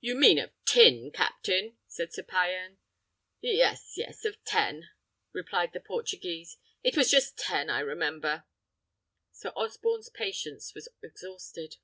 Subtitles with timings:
[0.00, 2.76] "You mean of tin, captain," said Sir Payan.
[3.40, 4.90] "Yes, yes, of ten,"
[5.32, 6.58] replied the Portuguese.
[6.84, 8.44] "It was just ten, I remember."
[9.32, 11.76] Sir Osborne's patience was exhausted.